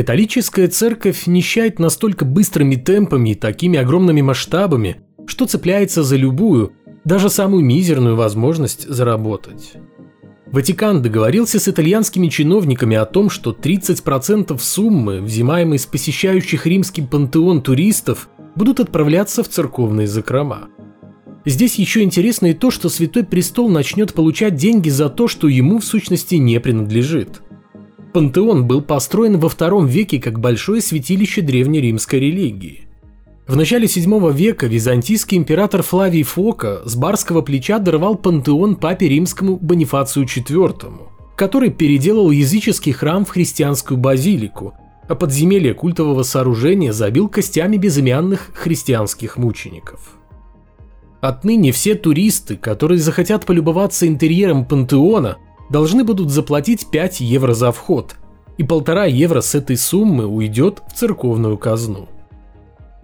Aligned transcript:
Католическая 0.00 0.66
церковь 0.66 1.26
нищает 1.26 1.78
настолько 1.78 2.24
быстрыми 2.24 2.76
темпами 2.76 3.32
и 3.32 3.34
такими 3.34 3.78
огромными 3.78 4.22
масштабами, 4.22 5.02
что 5.26 5.44
цепляется 5.44 6.02
за 6.02 6.16
любую, 6.16 6.72
даже 7.04 7.28
самую 7.28 7.66
мизерную 7.66 8.16
возможность 8.16 8.88
заработать. 8.88 9.74
Ватикан 10.46 11.02
договорился 11.02 11.60
с 11.60 11.68
итальянскими 11.68 12.28
чиновниками 12.28 12.96
о 12.96 13.04
том, 13.04 13.28
что 13.28 13.50
30% 13.52 14.58
суммы, 14.58 15.20
взимаемой 15.20 15.78
с 15.78 15.84
посещающих 15.84 16.64
римский 16.64 17.02
пантеон 17.02 17.60
туристов, 17.60 18.30
будут 18.56 18.80
отправляться 18.80 19.42
в 19.42 19.50
церковные 19.50 20.06
закрома. 20.06 20.70
Здесь 21.44 21.74
еще 21.74 22.00
интересно 22.02 22.46
и 22.46 22.54
то, 22.54 22.70
что 22.70 22.88
Святой 22.88 23.24
Престол 23.24 23.68
начнет 23.68 24.14
получать 24.14 24.54
деньги 24.54 24.88
за 24.88 25.10
то, 25.10 25.28
что 25.28 25.46
ему 25.46 25.78
в 25.78 25.84
сущности 25.84 26.36
не 26.36 26.58
принадлежит. 26.58 27.42
Пантеон 28.12 28.66
был 28.66 28.82
построен 28.82 29.38
во 29.38 29.48
втором 29.48 29.86
веке 29.86 30.18
как 30.18 30.40
большое 30.40 30.80
святилище 30.80 31.42
древнеримской 31.42 32.18
религии. 32.18 32.88
В 33.46 33.56
начале 33.56 33.86
VII 33.86 34.32
века 34.32 34.66
византийский 34.66 35.36
император 35.36 35.82
Флавий 35.82 36.22
Фока 36.22 36.82
с 36.84 36.96
барского 36.96 37.42
плеча 37.42 37.78
даровал 37.78 38.16
пантеон 38.16 38.76
папе 38.76 39.08
римскому 39.08 39.56
Бонифацию 39.56 40.24
IV, 40.24 41.00
который 41.36 41.70
переделал 41.70 42.30
языческий 42.30 42.92
храм 42.92 43.24
в 43.24 43.30
христианскую 43.30 43.98
базилику, 43.98 44.74
а 45.08 45.14
подземелье 45.14 45.74
культового 45.74 46.22
сооружения 46.22 46.92
забил 46.92 47.28
костями 47.28 47.76
безымянных 47.76 48.50
христианских 48.54 49.36
мучеников. 49.36 50.16
Отныне 51.20 51.72
все 51.72 51.96
туристы, 51.96 52.56
которые 52.56 52.98
захотят 52.98 53.46
полюбоваться 53.46 54.06
интерьером 54.06 54.64
пантеона, 54.64 55.38
должны 55.70 56.04
будут 56.04 56.30
заплатить 56.30 56.90
5 56.90 57.20
евро 57.20 57.54
за 57.54 57.72
вход, 57.72 58.16
и 58.58 58.64
полтора 58.64 59.06
евро 59.06 59.40
с 59.40 59.54
этой 59.54 59.76
суммы 59.76 60.26
уйдет 60.26 60.82
в 60.88 60.94
церковную 60.94 61.56
казну. 61.56 62.08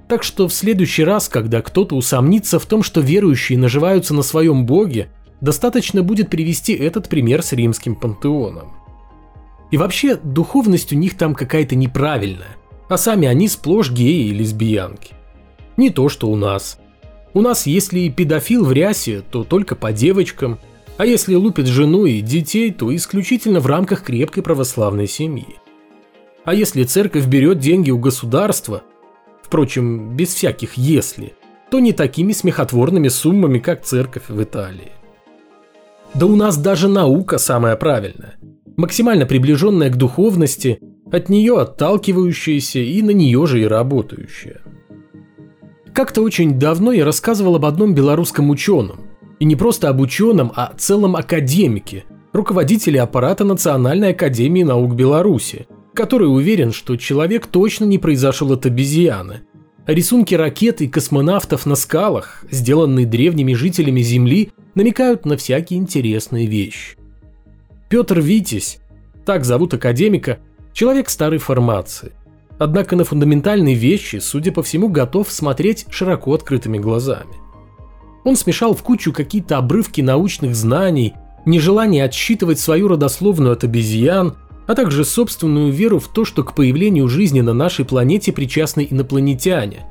Так 0.08 0.23
что 0.23 0.47
в 0.47 0.53
следующий 0.53 1.05
раз, 1.05 1.28
когда 1.28 1.62
кто-то 1.62 1.97
усомнится 1.97 2.58
в 2.58 2.67
том, 2.67 2.83
что 2.83 3.00
верующие 3.00 3.58
наживаются 3.58 4.14
на 4.14 4.23
своем 4.23 4.67
боге, 4.67 5.08
достаточно 5.41 6.03
будет 6.03 6.31
привести 6.31 6.75
этот 6.75 7.08
пример 7.08 7.42
с 7.42 7.53
римским 7.53 7.97
пантеоном. 7.97 8.73
И 9.70 9.77
вообще, 9.77 10.17
духовность 10.17 10.92
у 10.92 10.97
них 10.97 11.17
там 11.17 11.34
какая-то 11.34 11.75
неправильная, 11.75 12.56
а 12.89 12.98
сами 12.98 13.27
они 13.27 13.48
сплошь 13.48 13.91
геи 13.91 14.28
и 14.28 14.33
лесбиянки. 14.33 15.14
Не 15.77 15.91
то, 15.91 16.08
что 16.08 16.28
у 16.28 16.36
нас. 16.36 16.78
У 17.34 17.41
нас, 17.41 17.67
если 17.67 18.08
педофил 18.08 18.64
в 18.64 18.73
рясе, 18.73 19.23
то 19.28 19.42
только 19.42 19.75
по 19.75 19.92
девочкам, 19.92 20.58
а 20.97 21.06
если 21.06 21.34
лупит 21.34 21.66
жену 21.66 22.06
и 22.06 22.20
детей, 22.20 22.72
то 22.72 22.94
исключительно 22.94 23.61
в 23.61 23.66
рамках 23.66 24.02
крепкой 24.02 24.42
православной 24.42 25.06
семьи. 25.06 25.56
А 26.44 26.55
если 26.55 26.84
церковь 26.84 27.27
берет 27.27 27.58
деньги 27.58 27.91
у 27.91 27.98
государства– 27.98 28.83
впрочем, 29.47 30.17
без 30.17 30.34
всяких 30.34 30.74
«если», 30.74 31.34
то 31.70 31.78
не 31.78 31.92
такими 31.92 32.33
смехотворными 32.33 33.08
суммами, 33.08 33.58
как 33.58 33.83
церковь 33.83 34.28
в 34.28 34.42
Италии. 34.42 34.92
Да 36.14 36.27
у 36.27 36.36
нас 36.36 36.56
даже 36.56 36.89
наука 36.89 37.39
самая 37.39 37.77
правильная, 37.77 38.36
максимально 38.77 39.27
приближенная 39.27 39.91
к 39.91 39.97
духовности, 39.97 40.80
от 41.11 41.28
нее 41.28 41.61
отталкивающаяся 41.61 42.80
и 42.80 43.02
на 43.02 43.11
нее 43.11 43.47
же 43.47 43.62
и 43.62 43.67
работающая. 43.67 44.62
Как-то 45.92 46.22
очень 46.22 46.58
давно 46.58 46.92
я 46.92 47.05
рассказывал 47.05 47.56
об 47.56 47.64
одном 47.64 47.94
белорусском 47.94 48.50
ученом, 48.50 49.06
и 49.39 49.45
не 49.45 49.56
просто 49.56 49.89
об 49.89 50.01
ученом, 50.01 50.53
а 50.55 50.73
целом 50.77 51.17
академике, 51.17 52.05
руководителе 52.33 53.01
аппарата 53.01 53.45
Национальной 53.45 54.11
академии 54.11 54.62
наук 54.62 54.95
Беларуси, 54.95 55.67
который 55.95 56.25
уверен, 56.25 56.73
что 56.73 56.97
человек 56.97 57.47
точно 57.47 57.84
не 57.84 57.98
произошел 57.98 58.53
от 58.53 58.67
обезьяны. 58.67 59.42
Рисунки 59.87 60.34
ракет 60.34 60.81
и 60.81 60.89
космонавтов 60.89 61.64
на 61.64 61.77
скалах, 61.77 62.45
сделанные 62.51 63.07
древними 63.07 63.55
жителями 63.55 64.01
Земли, 64.01 64.51
намекают 64.74 65.24
на 65.24 65.36
всякие 65.36 65.79
интересные 65.79 66.47
вещи. 66.47 66.97
Петр 67.89 68.20
Витязь, 68.20 68.79
так 69.24 69.45
зовут 69.45 69.74
академика, 69.74 70.39
человек 70.73 71.08
старой 71.08 71.39
формации. 71.39 72.13
Однако 72.58 72.97
на 72.97 73.05
фундаментальные 73.05 73.74
вещи, 73.74 74.17
судя 74.17 74.51
по 74.51 74.63
всему, 74.63 74.89
готов 74.89 75.30
смотреть 75.30 75.86
широко 75.91 76.35
открытыми 76.35 76.79
глазами. 76.79 77.35
Он 78.27 78.37
смешал 78.37 78.75
в 78.75 78.83
кучу 78.83 79.11
какие-то 79.11 79.57
обрывки 79.57 80.03
научных 80.03 80.55
знаний, 80.55 81.14
нежелание 81.47 82.05
отсчитывать 82.05 82.61
свою 82.61 82.89
родословную 82.89 83.53
от 83.53 83.64
обезьян– 83.64 84.37
а 84.67 84.75
также 84.75 85.05
собственную 85.05 85.73
веру 85.73 85.98
в 85.98 86.09
то, 86.09 86.25
что 86.25 86.42
к 86.42 86.55
появлению 86.55 87.09
жизни 87.09 87.41
на 87.41 87.55
нашей 87.55 87.85
планете 87.85 88.33
причастны 88.33 88.86
инопланетяне. 88.89 89.86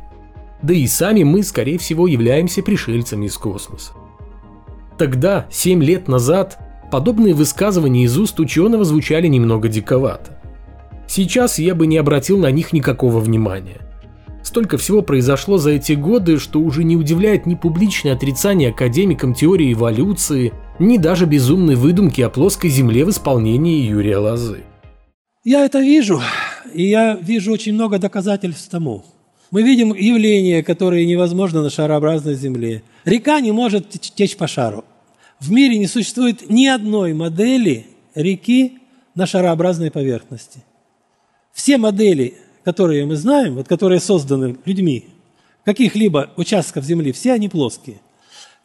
Да 0.62 0.74
и 0.74 0.86
сами 0.88 1.24
мы, 1.24 1.44
скорее 1.44 1.78
всего, 1.78 2.08
являемся 2.08 2.62
пришельцами 2.62 3.28
из 3.28 3.38
космоса. 3.38 3.94
Тогда, 4.98 5.48
7 5.52 5.84
лет 5.84 6.08
назад, 6.08 6.58
подобные 6.92 7.34
высказывания 7.34 8.04
из 8.04 8.18
уст 8.18 8.40
ученого 8.40 8.84
звучали 8.86 9.28
немного 9.28 9.68
диковато. 9.68 10.40
Сейчас 11.08 11.60
я 11.60 11.76
бы 11.76 11.88
не 11.88 11.98
обратил 11.98 12.38
на 12.38 12.52
них 12.52 12.74
никакого 12.74 13.20
внимания. 13.20 13.82
Столько 14.56 14.78
всего 14.78 15.02
произошло 15.02 15.58
за 15.58 15.72
эти 15.72 15.92
годы, 15.92 16.40
что 16.40 16.62
уже 16.62 16.86
не 16.86 16.96
удивляет 16.96 17.46
ни 17.46 17.56
публичное 17.56 18.14
отрицание 18.14 18.70
академикам 18.70 19.34
теории 19.34 19.74
эволюции, 19.74 20.54
ни 20.80 20.98
даже 20.98 21.26
безумной 21.26 21.76
выдумки 21.76 22.22
о 22.22 22.30
плоской 22.30 22.70
Земле 22.70 23.04
в 23.04 23.10
исполнении 23.10 23.86
Юрия 23.86 24.16
Лозы. 24.16 24.64
Я 25.44 25.66
это 25.66 25.82
вижу, 25.82 26.22
и 26.74 26.88
я 26.88 27.16
вижу 27.16 27.52
очень 27.52 27.74
много 27.74 28.00
доказательств 28.00 28.70
тому. 28.70 29.04
Мы 29.52 29.62
видим 29.62 29.94
явления, 29.94 30.64
которые 30.64 31.06
невозможно 31.06 31.62
на 31.62 31.70
шарообразной 31.70 32.36
Земле. 32.36 32.82
Река 33.04 33.42
не 33.42 33.52
может 33.52 33.90
течь 33.90 34.38
по 34.38 34.48
шару. 34.48 34.86
В 35.42 35.52
мире 35.52 35.78
не 35.78 35.88
существует 35.88 36.50
ни 36.50 36.66
одной 36.66 37.14
модели 37.14 37.88
реки 38.16 38.78
на 39.16 39.26
шарообразной 39.28 39.92
поверхности. 39.92 40.64
Все 41.52 41.78
модели 41.78 42.36
которые 42.66 43.06
мы 43.06 43.16
знаем, 43.16 43.56
вот 43.56 43.68
которые 43.68 44.00
созданы 44.00 44.58
людьми, 44.66 45.06
каких-либо 45.64 46.32
участков 46.36 46.84
Земли, 46.84 47.12
все 47.12 47.32
они 47.34 47.48
плоские. 47.48 47.98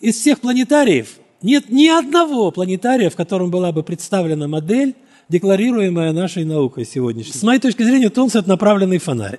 Из 0.00 0.16
всех 0.16 0.40
планетариев 0.40 1.18
нет 1.42 1.68
ни 1.68 1.86
одного 1.86 2.50
планетария, 2.50 3.10
в 3.10 3.16
котором 3.16 3.50
была 3.50 3.72
бы 3.72 3.82
представлена 3.82 4.48
модель, 4.48 4.94
декларируемая 5.28 6.12
нашей 6.12 6.44
наукой 6.44 6.86
сегодняшней. 6.86 7.38
С 7.38 7.42
моей 7.42 7.60
точки 7.60 7.82
зрения, 7.82 8.08
Тонс– 8.08 8.34
это 8.36 8.48
направленный 8.48 8.98
фонарь. 8.98 9.38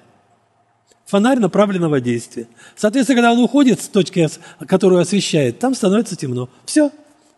Фонарь 1.06 1.40
направленного 1.40 2.00
действия. 2.00 2.48
Соответственно, 2.78 3.18
когда 3.18 3.34
он 3.34 3.40
уходит 3.40 3.82
с 3.82 3.88
точки, 3.90 4.30
которую 4.66 5.02
освещает, 5.02 5.60
там 5.60 5.76
становится 5.76 6.16
темно. 6.16 6.50
Все. 6.66 6.92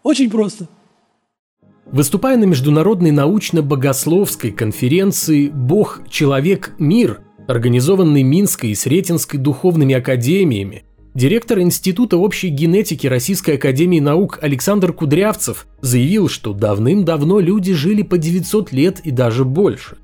Очень 0.03 0.29
просто. 0.29 0.67
Выступая 1.86 2.38
на 2.38 2.46
международной 2.46 3.12
научно-богословской 3.12 4.52
конференции 4.52 5.50
«Бог, 5.50 6.02
человек, 6.10 6.74
мир», 6.80 7.22
организованной 7.48 8.24
Минской 8.24 8.70
и 8.70 8.76
Сретенской 8.76 9.38
духовными 9.38 9.94
академиями, 9.94 10.86
директор 11.14 11.60
Института 11.60 12.18
общей 12.18 12.48
генетики 12.48 13.06
Российской 13.06 13.56
академии 13.56 14.00
наук 14.00 14.40
Александр 14.42 14.94
Кудрявцев 14.94 15.68
заявил, 15.82 16.30
что 16.30 16.54
давным-давно 16.54 17.40
люди 17.42 17.74
жили 17.74 18.02
по 18.02 18.18
900 18.18 18.72
лет 18.72 19.02
и 19.02 19.12
даже 19.12 19.44
больше, 19.44 19.98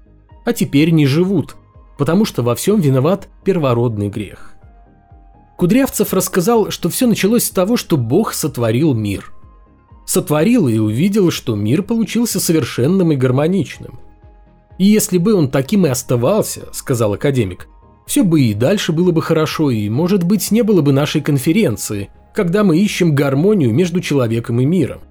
а 0.45 0.51
теперь 0.51 0.91
не 0.91 1.05
живут, 1.05 1.55
потому 1.97 2.25
что 2.25 2.43
во 2.43 2.55
всем 2.55 2.81
виноват 2.81 3.29
первородный 3.45 4.09
грех. 4.09 4.53
Кудрявцев 5.57 6.13
рассказал, 6.13 6.71
что 6.71 6.89
все 6.89 7.07
началось 7.07 7.45
с 7.45 7.51
того, 7.51 7.77
что 7.77 7.95
Бог 7.95 8.33
сотворил 8.33 8.93
мир– 8.93 9.31
сотворил 10.09 10.67
и 10.67 10.79
увидел, 10.79 11.29
что 11.29 11.55
мир 11.55 11.83
получился 11.83 12.39
совершенным 12.39 13.11
и 13.11 13.15
гармоничным. 13.15 13.99
И 14.79 14.85
если 14.85 15.19
бы 15.19 15.35
он 15.35 15.51
таким 15.51 15.85
и 15.85 15.89
оставался, 15.89 16.69
сказал 16.73 17.13
академик, 17.13 17.67
все 18.07 18.23
бы 18.23 18.41
и 18.41 18.55
дальше 18.55 18.91
было 18.91 19.11
бы 19.11 19.21
хорошо, 19.21 19.69
и, 19.69 19.87
может 19.87 20.23
быть, 20.23 20.49
не 20.49 20.63
было 20.63 20.81
бы 20.81 20.93
нашей 20.93 21.21
конференции, 21.21 22.09
когда 22.33 22.63
мы 22.63 22.79
ищем 22.79 23.13
гармонию 23.13 23.71
между 23.71 23.99
человеком 23.99 24.59
и 24.59 24.65
миром. 24.65 25.01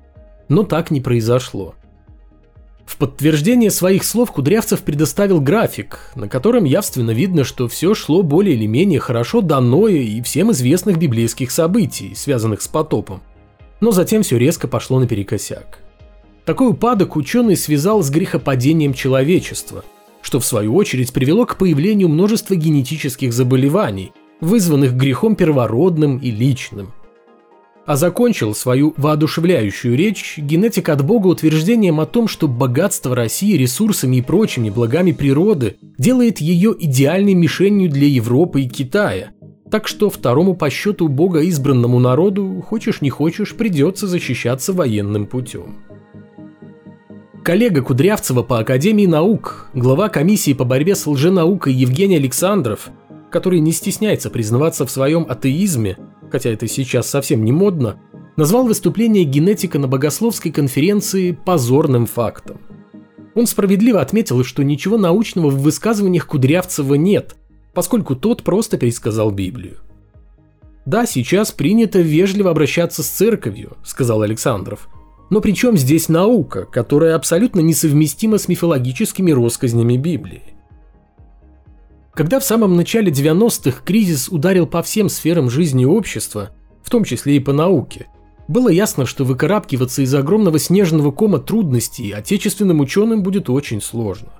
Но 0.48 0.64
так 0.64 0.90
не 0.90 1.00
произошло. 1.00 1.76
В 2.84 2.96
подтверждение 2.96 3.70
своих 3.70 4.02
слов 4.02 4.32
Кудрявцев 4.32 4.80
предоставил 4.80 5.40
график, 5.40 6.10
на 6.16 6.28
котором 6.28 6.64
явственно 6.64 7.12
видно, 7.12 7.44
что 7.44 7.68
все 7.68 7.94
шло 7.94 8.24
более 8.24 8.56
или 8.56 8.66
менее 8.66 8.98
хорошо 8.98 9.42
до 9.42 9.60
Ноя 9.60 9.98
и 9.98 10.20
всем 10.22 10.50
известных 10.50 10.98
библейских 10.98 11.52
событий, 11.52 12.14
связанных 12.16 12.62
с 12.62 12.66
потопом 12.66 13.22
но 13.80 13.90
затем 13.92 14.22
все 14.22 14.38
резко 14.38 14.68
пошло 14.68 14.98
наперекосяк. 15.00 15.78
Такой 16.44 16.70
упадок 16.70 17.16
ученый 17.16 17.56
связал 17.56 18.02
с 18.02 18.10
грехопадением 18.10 18.94
человечества, 18.94 19.84
что 20.22 20.40
в 20.40 20.46
свою 20.46 20.74
очередь 20.74 21.12
привело 21.12 21.44
к 21.44 21.56
появлению 21.56 22.08
множества 22.08 22.54
генетических 22.54 23.32
заболеваний, 23.32 24.12
вызванных 24.40 24.94
грехом 24.94 25.36
первородным 25.36 26.18
и 26.18 26.30
личным. 26.30 26.92
а 27.86 27.96
закончил 27.96 28.54
свою 28.54 28.92
воодушевляющую 28.98 29.96
речь 29.96 30.36
генетик 30.36 30.90
от 30.90 31.02
Бога 31.02 31.28
утверждением 31.28 32.00
о 32.00 32.06
том, 32.06 32.28
что 32.28 32.46
богатство 32.46 33.16
России 33.16 33.56
ресурсами 33.56 34.16
и 34.16 34.22
прочими 34.22 34.68
благами 34.68 35.12
природы 35.12 35.78
делает 35.96 36.38
ее 36.38 36.76
идеальной 36.78 37.32
мишенью 37.32 37.88
для 37.88 38.06
Европы 38.06 38.60
и 38.60 38.68
Китая. 38.68 39.30
Так 39.70 39.86
что 39.86 40.08
второму 40.08 40.54
по 40.54 40.70
счету 40.70 41.08
Бога 41.08 41.40
избранному 41.40 41.98
народу, 41.98 42.64
хочешь 42.66 43.02
не 43.02 43.10
хочешь, 43.10 43.54
придется 43.54 44.06
защищаться 44.06 44.72
военным 44.72 45.26
путем. 45.26 45.84
Коллега 47.44 47.82
Кудрявцева 47.82 48.42
по 48.42 48.58
Академии 48.58 49.06
наук, 49.06 49.68
глава 49.74 50.08
комиссии 50.08 50.52
по 50.54 50.64
борьбе 50.64 50.94
с 50.94 51.06
лженаукой 51.06 51.72
Евгений 51.72 52.16
Александров, 52.16 52.90
который 53.30 53.60
не 53.60 53.72
стесняется 53.72 54.30
признаваться 54.30 54.86
в 54.86 54.90
своем 54.90 55.26
атеизме, 55.28 55.98
хотя 56.30 56.50
это 56.50 56.66
сейчас 56.66 57.08
совсем 57.08 57.44
не 57.44 57.52
модно, 57.52 58.00
назвал 58.36 58.66
выступление 58.66 59.24
генетика 59.24 59.78
на 59.78 59.88
богословской 59.88 60.50
конференции 60.50 61.32
позорным 61.32 62.06
фактом. 62.06 62.60
Он 63.34 63.46
справедливо 63.46 64.00
отметил, 64.00 64.44
что 64.44 64.62
ничего 64.62 64.96
научного 64.96 65.50
в 65.50 65.60
высказываниях 65.60 66.26
Кудрявцева 66.26 66.94
нет, 66.94 67.36
поскольку 67.78 68.16
тот 68.16 68.42
просто 68.42 68.76
пересказал 68.76 69.30
Библию. 69.30 69.76
«Да, 70.84 71.06
сейчас 71.06 71.52
принято 71.52 72.00
вежливо 72.00 72.50
обращаться 72.50 73.04
с 73.04 73.06
церковью»,– 73.06 73.76
сказал 73.84 74.22
Александров. 74.22 74.88
«Но 75.30 75.40
при 75.40 75.52
чем 75.52 75.76
здесь 75.76 76.08
наука, 76.08 76.64
которая 76.64 77.14
абсолютно 77.14 77.60
несовместима 77.60 78.38
с 78.38 78.48
мифологическими 78.48 79.30
россказнями 79.30 79.96
Библии? 79.96 80.42
Когда 82.14 82.40
в 82.40 82.44
самом 82.44 82.74
начале 82.74 83.12
90-х 83.12 83.82
кризис 83.84 84.28
ударил 84.28 84.66
по 84.66 84.82
всем 84.82 85.08
сферам 85.08 85.48
жизни 85.48 85.84
общества, 85.84 86.50
в 86.82 86.90
том 86.90 87.04
числе 87.04 87.36
и 87.36 87.40
по 87.40 87.52
науке, 87.52 88.08
было 88.48 88.70
ясно, 88.70 89.06
что 89.06 89.22
выкарабкиваться 89.22 90.02
из 90.02 90.12
огромного 90.16 90.58
снежного 90.58 91.12
кома 91.12 91.38
трудностей 91.38 92.10
отечественным 92.10 92.80
ученым 92.80 93.22
будет 93.22 93.48
очень 93.48 93.80
сложно. 93.80 94.32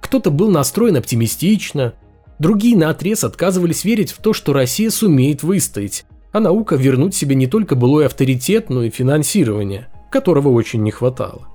Кто-то 0.00 0.30
был 0.30 0.52
настроен 0.52 0.96
оптимистично, 0.96 1.94
другие 2.38 2.76
на 2.76 2.90
отрез 2.90 3.24
отказывались 3.24 3.84
верить 3.84 4.12
в 4.12 4.18
то, 4.18 4.32
что 4.32 4.52
Россия 4.52 4.90
сумеет 4.90 5.42
выстоять, 5.42 6.04
а 6.32 6.40
наука 6.40 6.76
вернуть 6.76 7.14
себе 7.14 7.34
не 7.34 7.46
только 7.46 7.76
былой 7.76 8.06
авторитет, 8.06 8.70
но 8.70 8.82
и 8.82 8.90
финансирование, 8.90 9.88
которого 10.10 10.48
очень 10.48 10.82
не 10.82 10.90
хватало. 10.90 11.48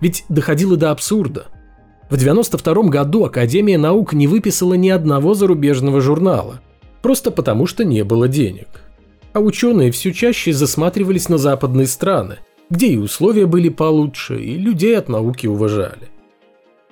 Ведь 0.00 0.24
доходило 0.28 0.76
до 0.76 0.90
абсурда– 0.90 1.46
в 2.10 2.16
92 2.16 2.74
году 2.88 3.24
Академия 3.24 3.78
наук 3.78 4.12
не 4.14 4.26
выписала 4.26 4.74
ни 4.74 4.88
одного 4.88 5.34
зарубежного 5.34 6.00
журнала, 6.00 6.60
просто 7.02 7.30
потому 7.30 7.68
что 7.68 7.84
не 7.84 8.02
было 8.02 8.26
денег. 8.26 8.66
А 9.32 9.38
ученые 9.38 9.92
все 9.92 10.12
чаще 10.12 10.52
засматривались 10.52 11.28
на 11.28 11.38
западные 11.38 11.86
страны, 11.86 12.38
где 12.68 12.88
и 12.88 12.96
условия 12.96 13.46
были 13.46 13.68
получше, 13.68 14.42
и 14.42 14.56
людей 14.56 14.98
от 14.98 15.08
науки 15.08 15.46
уважали. 15.46 16.08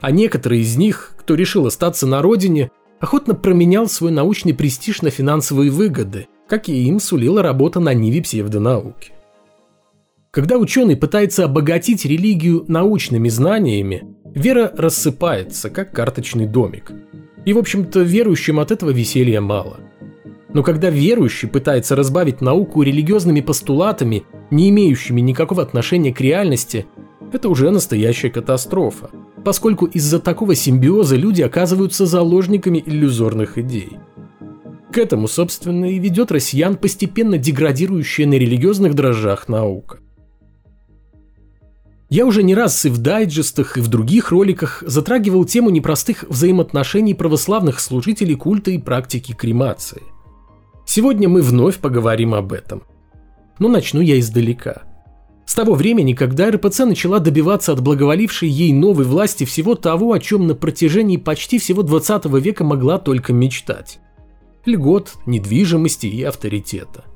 А 0.00 0.12
некоторые 0.12 0.62
из 0.62 0.76
них, 0.76 1.14
кто 1.18 1.34
решил 1.34 1.66
остаться 1.66 2.06
на 2.06 2.22
родине, 2.22 2.70
охотно 3.00 3.34
променял 3.34 3.88
свой 3.88 4.10
научный 4.10 4.54
престиж 4.54 5.02
на 5.02 5.10
финансовые 5.10 5.70
выгоды, 5.70 6.26
как 6.48 6.68
и 6.68 6.84
им 6.84 7.00
сулила 7.00 7.42
работа 7.42 7.80
на 7.80 7.94
ниве 7.94 8.22
псевдонауки. 8.22 9.12
Когда 10.30 10.58
ученый 10.58 10.96
пытается 10.96 11.44
обогатить 11.44 12.04
религию 12.04 12.64
научными 12.68 13.28
знаниями, 13.28 14.04
вера 14.34 14.72
рассыпается, 14.76 15.70
как 15.70 15.92
карточный 15.92 16.46
домик. 16.46 16.92
И, 17.44 17.52
в 17.52 17.58
общем-то, 17.58 18.00
верующим 18.00 18.60
от 18.60 18.70
этого 18.70 18.90
веселья 18.90 19.40
мало. 19.40 19.80
Но 20.52 20.62
когда 20.62 20.90
верующий 20.90 21.48
пытается 21.48 21.96
разбавить 21.96 22.40
науку 22.40 22.82
религиозными 22.82 23.40
постулатами, 23.40 24.24
не 24.50 24.70
имеющими 24.70 25.20
никакого 25.20 25.62
отношения 25.62 26.12
к 26.12 26.20
реальности, 26.20 26.86
это 27.32 27.48
уже 27.48 27.70
настоящая 27.70 28.30
катастрофа, 28.30 29.10
поскольку 29.44 29.86
из-за 29.86 30.18
такого 30.18 30.54
симбиоза 30.54 31.16
люди 31.16 31.42
оказываются 31.42 32.06
заложниками 32.06 32.82
иллюзорных 32.84 33.58
идей. 33.58 33.98
К 34.92 34.98
этому, 34.98 35.28
собственно, 35.28 35.84
и 35.86 35.98
ведет 35.98 36.32
россиян 36.32 36.76
постепенно 36.76 37.38
деградирующая 37.38 38.26
на 38.26 38.34
религиозных 38.34 38.94
дрожжах 38.94 39.48
наука. 39.48 39.98
Я 42.10 42.24
уже 42.24 42.42
не 42.42 42.54
раз 42.54 42.86
и 42.86 42.88
в 42.88 42.98
дайджестах, 42.98 43.76
и 43.76 43.82
в 43.82 43.88
других 43.88 44.30
роликах 44.30 44.82
затрагивал 44.86 45.44
тему 45.44 45.68
непростых 45.68 46.24
взаимоотношений 46.28 47.12
православных 47.12 47.80
служителей 47.80 48.34
культа 48.34 48.70
и 48.70 48.78
практики 48.78 49.32
кремации. 49.32 50.02
Сегодня 50.86 51.28
мы 51.28 51.42
вновь 51.42 51.76
поговорим 51.76 52.32
об 52.32 52.54
этом. 52.54 52.82
Но 53.58 53.68
начну 53.68 54.00
я 54.00 54.18
издалека. 54.18 54.87
С 55.48 55.54
того 55.54 55.72
времени, 55.72 56.12
когда 56.12 56.50
РПЦ 56.50 56.80
начала 56.80 57.20
добиваться 57.20 57.72
от 57.72 57.80
благоволившей 57.80 58.50
ей 58.50 58.74
новой 58.74 59.06
власти 59.06 59.44
всего 59.44 59.74
того, 59.74 60.12
о 60.12 60.20
чем 60.20 60.46
на 60.46 60.54
протяжении 60.54 61.16
почти 61.16 61.58
всего 61.58 61.82
20 61.82 62.26
века 62.26 62.64
могла 62.64 62.98
только 62.98 63.32
мечтать. 63.32 63.98
Льгот, 64.66 65.14
недвижимости 65.24 66.06
и 66.06 66.22
авторитета. 66.22 67.06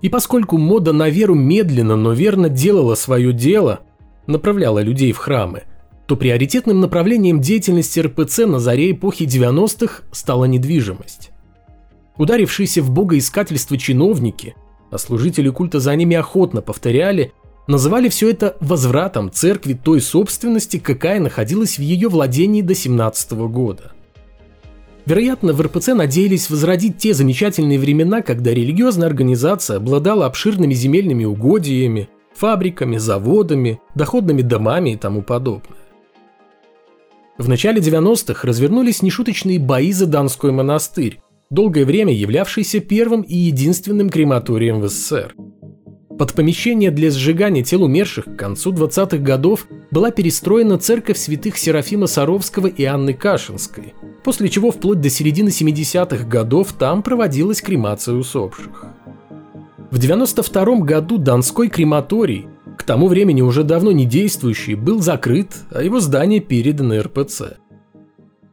И 0.00 0.08
поскольку 0.08 0.58
мода 0.58 0.92
на 0.92 1.08
веру 1.08 1.36
медленно, 1.36 1.94
но 1.94 2.12
верно 2.12 2.48
делала 2.48 2.96
свое 2.96 3.32
дело– 3.32 3.80
направляла 4.26 4.80
людей 4.80 5.12
в 5.12 5.18
храмы, 5.18 5.62
то 6.06 6.16
приоритетным 6.16 6.80
направлением 6.80 7.40
деятельности 7.40 8.00
РПЦ 8.00 8.38
на 8.46 8.58
заре 8.58 8.90
эпохи 8.90 9.22
90-х 9.22 10.02
стала 10.10 10.46
недвижимость. 10.46 11.30
Ударившиеся 12.16 12.82
в 12.82 12.90
богоискательство 12.90 13.78
чиновники, 13.78 14.56
а 14.90 14.98
служители 14.98 15.48
культа 15.48 15.78
за 15.78 15.94
ними 15.94 16.16
охотно 16.16 16.60
повторяли, 16.60 17.32
называли 17.66 18.08
все 18.08 18.30
это 18.30 18.56
возвратом 18.60 19.30
церкви 19.30 19.74
той 19.74 20.00
собственности, 20.00 20.78
какая 20.78 21.20
находилась 21.20 21.78
в 21.78 21.82
ее 21.82 22.08
владении 22.08 22.62
до 22.62 22.74
17 22.74 23.32
года. 23.32 23.92
Вероятно, 25.04 25.52
в 25.52 25.60
РПЦ 25.60 25.88
надеялись 25.94 26.48
возродить 26.48 26.98
те 26.98 27.12
замечательные 27.12 27.78
времена, 27.78 28.22
когда 28.22 28.52
религиозная 28.52 29.08
организация 29.08 29.78
обладала 29.78 30.26
обширными 30.26 30.74
земельными 30.74 31.24
угодьями, 31.24 32.08
фабриками, 32.34 32.98
заводами, 32.98 33.80
доходными 33.94 34.42
домами 34.42 34.90
и 34.90 34.96
тому 34.96 35.22
подобное. 35.22 35.78
В 37.38 37.48
начале 37.48 37.80
90-х 37.80 38.46
развернулись 38.46 39.02
нешуточные 39.02 39.58
бои 39.58 39.90
за 39.90 40.06
Донской 40.06 40.52
монастырь, 40.52 41.20
долгое 41.50 41.84
время 41.84 42.14
являвшийся 42.14 42.78
первым 42.78 43.22
и 43.22 43.34
единственным 43.34 44.10
крематорием 44.10 44.80
в 44.80 44.88
СССР. 44.88 45.34
Под 46.18 46.34
помещение 46.34 46.90
для 46.90 47.10
сжигания 47.10 47.64
тел 47.64 47.82
умерших 47.82 48.24
к 48.26 48.36
концу 48.36 48.72
20-х 48.72 49.18
годов 49.18 49.66
была 49.90 50.10
перестроена 50.10 50.78
церковь 50.78 51.16
святых 51.18 51.56
Серафима 51.56 52.06
Саровского 52.06 52.66
и 52.66 52.84
Анны 52.84 53.14
Кашинской, 53.14 53.94
после 54.22 54.48
чего 54.48 54.70
вплоть 54.70 55.00
до 55.00 55.10
середины 55.10 55.48
70-х 55.48 56.24
годов 56.26 56.74
там 56.74 57.02
проводилась 57.02 57.62
кремация 57.62 58.14
усопших. 58.14 58.86
В 59.90 59.98
92 59.98 60.76
году 60.80 61.18
Донской 61.18 61.68
крематорий, 61.68 62.46
к 62.78 62.82
тому 62.82 63.08
времени 63.08 63.42
уже 63.42 63.62
давно 63.62 63.92
не 63.92 64.06
действующий, 64.06 64.74
был 64.74 65.00
закрыт, 65.00 65.48
а 65.70 65.82
его 65.82 66.00
здание 66.00 66.40
передано 66.40 67.00
РПЦ. 67.02 67.58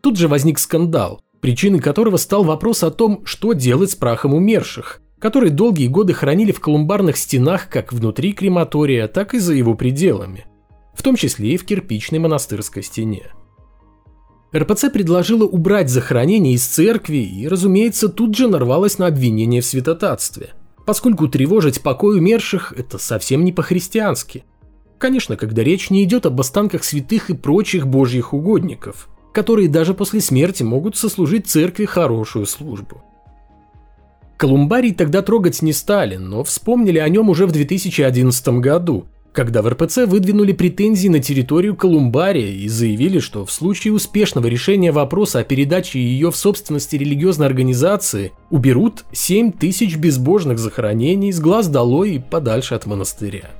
Тут 0.01 0.17
же 0.17 0.27
возник 0.27 0.59
скандал, 0.59 1.21
причиной 1.39 1.79
которого 1.79 2.17
стал 2.17 2.43
вопрос 2.43 2.83
о 2.83 2.91
том, 2.91 3.21
что 3.25 3.53
делать 3.53 3.91
с 3.91 3.95
прахом 3.95 4.33
умерших, 4.33 5.01
которые 5.19 5.51
долгие 5.51 5.87
годы 5.87 6.13
хранили 6.13 6.51
в 6.51 6.59
колумбарных 6.59 7.17
стенах 7.17 7.69
как 7.69 7.93
внутри 7.93 8.33
крематория, 8.33 9.07
так 9.07 9.33
и 9.33 9.39
за 9.39 9.53
его 9.53 9.75
пределами, 9.75 10.45
в 10.93 11.03
том 11.03 11.15
числе 11.15 11.53
и 11.53 11.57
в 11.57 11.65
кирпичной 11.65 12.19
монастырской 12.19 12.83
стене. 12.83 13.27
РПЦ 14.55 14.85
предложила 14.91 15.43
убрать 15.43 15.89
захоронение 15.89 16.55
из 16.55 16.65
церкви 16.65 17.17
и, 17.17 17.47
разумеется, 17.47 18.09
тут 18.09 18.35
же 18.35 18.47
нарвалась 18.47 18.97
на 18.97 19.07
обвинение 19.07 19.61
в 19.61 19.65
святотатстве– 19.65 20.53
поскольку 20.89 21.27
тревожить 21.27 21.83
покой 21.83 22.17
умерших– 22.17 22.73
это 22.75 22.97
совсем 22.97 23.45
не 23.45 23.51
по-христиански. 23.51 24.43
Конечно, 24.97 25.37
когда 25.37 25.63
речь 25.63 25.91
не 25.91 26.03
идет 26.03 26.25
об 26.25 26.39
останках 26.39 26.83
святых 26.83 27.29
и 27.29 27.35
прочих 27.35 27.85
божьих 27.85 28.33
угодников, 28.33 29.07
которые 29.31 29.69
даже 29.69 29.93
после 29.93 30.19
смерти 30.19 30.63
могут 30.63 30.97
сослужить 30.97 31.45
церкви 31.45 31.85
хорошую 31.85 32.47
службу. 32.47 33.03
Колумбарий 34.39 34.93
тогда 34.93 35.21
трогать 35.21 35.61
не 35.61 35.73
стали, 35.73 36.15
но 36.15 36.45
вспомнили 36.45 36.97
о 36.97 37.09
нем 37.09 37.29
уже 37.29 37.45
в 37.45 37.51
2011 37.51 38.47
году– 38.59 39.05
когда 39.31 39.61
в 39.61 39.67
РПЦ 39.67 40.05
выдвинули 40.07 40.53
претензии 40.53 41.07
на 41.07 41.19
территорию 41.19 41.75
Колумбария 41.75 42.51
и 42.51 42.67
заявили, 42.67 43.19
что 43.19 43.45
в 43.45 43.51
случае 43.51 43.93
успешного 43.93 44.47
решения 44.47 44.91
вопроса 44.91 45.39
о 45.39 45.43
передаче 45.43 45.99
ее 45.99 46.31
в 46.31 46.35
собственности 46.35 46.95
религиозной 46.95 47.45
организации 47.45 48.31
уберут 48.49 49.05
7 49.11 49.51
тысяч 49.51 49.97
безбожных 49.97 50.57
захоронений 50.57 51.31
с 51.31 51.39
глаз 51.39 51.67
долой 51.67 52.15
и 52.15 52.19
подальше 52.19 52.73
от 52.73 52.87
монастыря. 52.87 53.51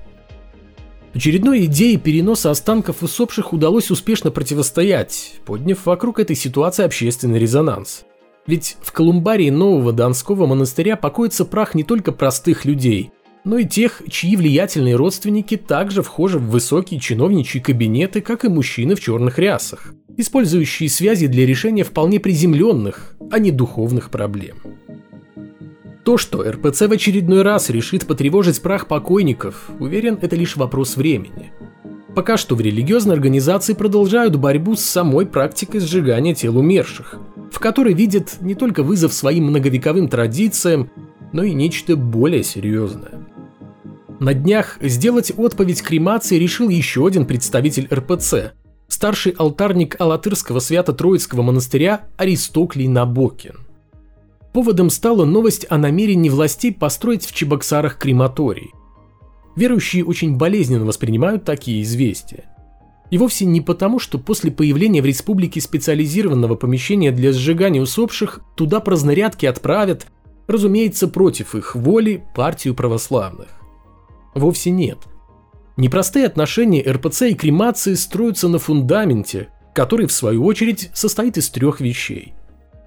Очередной 1.14 1.66
идее 1.66 1.98
переноса 1.98 2.50
останков 2.50 3.04
усопших 3.04 3.54
удалось 3.54 3.92
успешно 3.92 4.32
противостоять, 4.32 5.36
подняв 5.46 5.86
вокруг 5.86 6.20
этой 6.20 6.36
ситуации 6.36 6.84
общественный 6.84 7.40
резонанс. 7.40 8.06
Ведь 8.50 8.78
в 8.82 8.92
Колумбарии 8.94 9.52
нового 9.52 9.94
Донского 9.94 10.48
монастыря 10.48 10.96
покоится 10.96 11.46
прах 11.46 11.76
не 11.76 11.84
только 11.84 12.12
простых 12.12 12.66
людей– 12.66 13.12
но 13.46 13.58
и 13.58 13.66
тех, 13.66 14.02
чьи 14.10 14.36
влиятельные 14.36 14.96
родственники 14.96 15.56
также 15.56 16.04
вхожи 16.04 16.38
в 16.38 16.50
высокие 16.50 17.00
чиновничьи 17.00 17.62
кабинеты, 17.62 18.20
как 18.20 18.44
и 18.44 18.50
мужчины 18.50 18.96
в 18.96 19.00
черных 19.00 19.40
рясах, 19.40 19.94
использующие 20.18 20.90
связи 20.90 21.28
для 21.28 21.46
решения 21.46 21.86
вполне 21.86 22.20
приземленных, 22.20 23.16
а 23.32 23.40
не 23.40 23.52
духовных 23.52 24.10
проблем. 24.10 24.58
То, 26.04 26.18
что 26.18 26.44
РПЦ 26.44 26.82
в 26.82 26.92
очередной 26.92 27.44
раз 27.44 27.70
решит 27.70 28.06
потревожить 28.06 28.62
прах 28.62 28.88
покойников, 28.88 29.70
уверен, 29.80 30.20
это 30.22 30.36
лишь 30.36 30.58
вопрос 30.58 30.98
времени. 30.98 31.54
Пока 32.16 32.36
что 32.36 32.56
в 32.56 32.62
религиозной 32.62 33.16
организации 33.16 33.74
продолжают 33.74 34.36
борьбу 34.36 34.76
с 34.76 34.82
самой 34.82 35.26
практикой 35.26 35.80
сжигания 35.80 36.36
тел 36.36 36.58
умерших, 36.58 37.18
в 37.60 37.62
которой 37.62 37.94
видят 37.94 38.38
не 38.40 38.56
только 38.56 38.84
вызов 38.84 39.12
своим 39.12 39.48
многовековым 39.48 40.08
традициям, 40.08 40.90
но 41.34 41.44
и 41.44 41.54
нечто 41.54 41.98
более 41.98 42.42
серьезное. 42.42 43.28
На 44.22 44.34
днях 44.34 44.78
сделать 44.80 45.34
отповедь 45.36 45.82
кремации 45.82 46.38
решил 46.38 46.70
еще 46.70 47.06
один 47.06 47.26
представитель 47.26 47.90
РПЦ, 47.94 48.54
старший 48.88 49.34
алтарник 49.34 50.00
Алатырского 50.00 50.60
свято-троицкого 50.60 51.42
монастыря 51.42 52.04
Аристоклий 52.16 52.88
Набокин. 52.88 53.58
Поводом 54.54 54.90
стала 54.90 55.26
новость 55.26 55.66
о 55.70 55.78
намерении 55.78 56.30
властей 56.30 56.74
построить 56.74 57.26
в 57.26 57.34
Чебоксарах 57.34 57.98
крематорий. 57.98 58.72
Верующие 59.58 60.06
очень 60.06 60.38
болезненно 60.38 60.86
воспринимают 60.86 61.44
такие 61.44 61.84
известия. 61.84 62.46
И 63.10 63.18
вовсе 63.18 63.46
не 63.46 63.62
потому, 63.62 64.00
что 64.00 64.20
после 64.20 64.52
появления 64.52 65.02
в 65.02 65.06
республике 65.06 65.62
специализированного 65.62 66.56
помещения 66.56 67.12
для 67.12 67.34
сжигания 67.34 67.82
усопших 67.82 68.42
туда 68.56 68.80
празднорядки 68.80 69.46
отправят 69.46 70.08
разумеется, 70.50 71.08
против 71.08 71.56
их 71.56 71.76
воли 71.76 72.24
партию 72.36 72.74
православных. 72.74 73.48
Вовсе 74.34 74.72
нет. 74.72 74.98
Непростые 75.78 76.26
отношения 76.26 76.82
РПЦ 76.82 77.24
и 77.30 77.36
кремации 77.36 77.94
строятся 77.94 78.48
на 78.48 78.58
фундаменте, 78.58 79.50
который 79.74 80.08
в 80.08 80.12
свою 80.12 80.44
очередь 80.44 80.90
состоит 80.94 81.38
из 81.38 81.50
трех 81.50 81.80
вещей. 81.80 82.34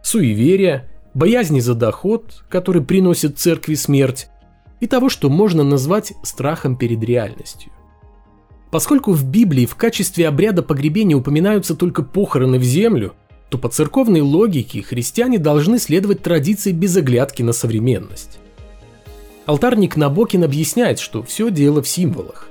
Суеверия, 0.02 0.91
боязни 1.14 1.61
за 1.61 1.75
доход, 1.75 2.45
который 2.49 2.83
приносит 2.83 3.38
церкви 3.38 3.75
смерть, 3.75 4.29
и 4.81 4.88
того, 4.88 5.09
что 5.09 5.31
можно 5.31 5.62
назвать 5.62 6.12
страхом 6.25 6.76
перед 6.76 7.02
реальностью. 7.05 7.71
Поскольку 8.73 9.12
в 9.12 9.23
Библии 9.26 9.67
в 9.67 9.75
качестве 9.75 10.26
обряда 10.26 10.62
погребения 10.62 11.14
упоминаются 11.14 11.76
только 11.76 12.02
похороны 12.02 12.59
в 12.59 12.62
землю, 12.62 13.12
то 13.50 13.59
по 13.59 13.69
церковной 13.69 14.23
логике 14.23 14.81
христиане 14.81 15.37
должны 15.37 15.79
следовать 15.79 16.23
традиции 16.23 16.73
без 16.73 16.97
оглядки 16.97 17.43
на 17.43 17.52
современность. 17.52 18.38
Алтарник 19.45 19.97
Набокин 19.97 20.43
объясняет, 20.43 21.00
что 21.00 21.23
все 21.23 21.50
дело 21.50 21.83
в 21.83 21.88
символах. 21.88 22.49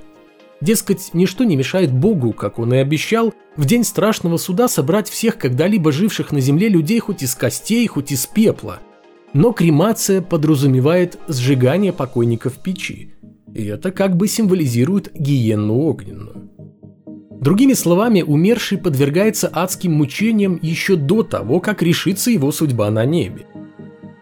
Дескать, 0.60 1.10
ничто 1.12 1.42
не 1.42 1.56
мешает 1.56 1.92
Богу, 1.92 2.32
как 2.32 2.60
он 2.60 2.72
и 2.72 2.76
обещал, 2.76 3.34
в 3.56 3.64
день 3.64 3.82
страшного 3.82 4.36
суда 4.36 4.68
собрать 4.68 5.08
всех 5.10 5.38
когда-либо 5.38 5.90
живших 5.90 6.30
на 6.30 6.38
земле 6.38 6.68
людей 6.68 7.00
хоть 7.00 7.24
из 7.24 7.34
костей, 7.34 7.84
хоть 7.88 8.12
из 8.12 8.26
пепла. 8.26 8.78
Но 9.32 9.50
кремация 9.50 10.22
подразумевает 10.22 11.18
сжигание 11.26 11.92
покойника 11.92 12.48
в 12.48 12.62
печи. 12.62 13.12
И 13.54 13.64
это 13.64 13.90
как 13.90 14.16
бы 14.16 14.28
символизирует 14.28 15.12
гиенну 15.14 15.78
огненную. 15.78 16.50
Другими 17.42 17.72
словами, 17.72 18.22
умерший 18.22 18.78
подвергается 18.78 19.50
адским 19.52 19.92
мучениям 19.92 20.58
еще 20.62 20.94
до 20.96 21.22
того, 21.24 21.60
как 21.60 21.82
решится 21.82 22.30
его 22.30 22.52
судьба 22.52 22.88
на 22.90 23.04
небе. 23.04 23.46